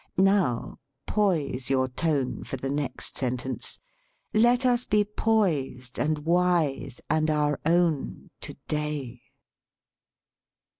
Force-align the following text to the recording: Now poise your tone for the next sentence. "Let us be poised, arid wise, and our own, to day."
Now 0.17 0.79
poise 1.05 1.69
your 1.69 1.87
tone 1.87 2.43
for 2.43 2.57
the 2.57 2.71
next 2.71 3.17
sentence. 3.17 3.77
"Let 4.33 4.65
us 4.65 4.83
be 4.83 5.05
poised, 5.05 5.99
arid 5.99 6.25
wise, 6.25 6.99
and 7.07 7.29
our 7.29 7.59
own, 7.67 8.31
to 8.41 8.57
day." 8.67 9.21